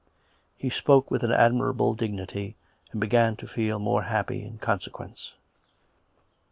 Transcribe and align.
He 0.57 0.71
spoke 0.71 1.11
with 1.11 1.23
an 1.23 1.31
admirable 1.31 1.93
dignity, 1.93 2.55
and 2.91 2.99
began 2.99 3.35
to 3.35 3.47
feel 3.47 3.77
more 3.77 4.01
happy 4.01 4.43
in 4.43 4.57
consequence. 4.57 5.33